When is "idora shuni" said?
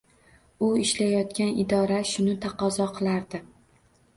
1.65-2.35